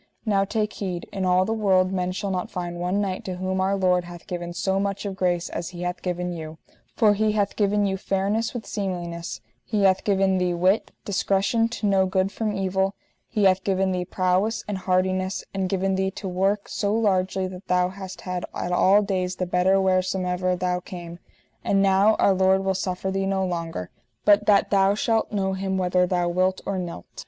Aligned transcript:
Now 0.25 0.45
take 0.45 0.73
heed, 0.73 1.07
in 1.13 1.25
all 1.25 1.45
the 1.45 1.53
world 1.53 1.91
men 1.91 2.11
shall 2.11 2.31
not 2.31 2.49
find 2.49 2.77
one 2.79 2.99
knight 3.01 3.23
to 3.25 3.35
whom 3.35 3.61
Our 3.61 3.75
Lord 3.75 4.05
hath 4.05 4.25
given 4.25 4.51
so 4.51 4.79
much 4.79 5.05
of 5.05 5.15
grace 5.15 5.47
as 5.47 5.69
He 5.69 5.83
hath 5.83 6.01
given 6.01 6.33
you, 6.33 6.57
for 6.95 7.13
He 7.13 7.33
hath 7.33 7.55
given 7.55 7.85
you 7.85 7.97
fairness 7.97 8.51
with 8.55 8.65
seemliness, 8.65 9.41
He 9.63 9.83
hath 9.83 10.03
given 10.03 10.39
thee 10.39 10.55
wit, 10.55 10.89
discretion 11.05 11.69
to 11.69 11.85
know 11.85 12.07
good 12.07 12.31
from 12.31 12.51
evil, 12.51 12.95
He 13.29 13.43
hath 13.43 13.63
given 13.63 13.91
thee 13.91 14.03
prowess 14.03 14.63
and 14.67 14.79
hardiness, 14.79 15.43
and 15.53 15.69
given 15.69 15.93
thee 15.93 16.09
to 16.09 16.27
work 16.27 16.67
so 16.67 16.91
largely 16.95 17.45
that 17.49 17.67
thou 17.67 17.89
hast 17.89 18.21
had 18.21 18.43
at 18.55 18.71
all 18.71 19.03
days 19.03 19.35
the 19.35 19.45
better 19.45 19.79
wheresomever 19.79 20.55
thou 20.55 20.79
came; 20.79 21.19
and 21.63 21.79
now 21.79 22.15
Our 22.15 22.33
Lord 22.33 22.65
will 22.65 22.73
suffer 22.73 23.11
thee 23.11 23.27
no 23.27 23.45
longer, 23.45 23.91
but 24.25 24.47
that 24.47 24.71
thou 24.71 24.95
shalt 24.95 25.31
know 25.31 25.53
Him 25.53 25.77
whether 25.77 26.07
thou 26.07 26.27
wilt 26.27 26.59
or 26.65 26.79
nylt. 26.79 27.05